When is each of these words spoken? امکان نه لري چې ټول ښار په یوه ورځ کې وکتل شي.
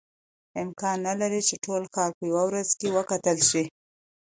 امکان 0.63 0.97
نه 1.07 1.13
لري 1.21 1.41
چې 1.47 1.55
ټول 1.65 1.83
ښار 1.93 2.11
په 2.17 2.23
یوه 2.29 2.43
ورځ 2.49 2.69
کې 2.79 2.87
وکتل 2.97 3.37
شي. 3.49 3.63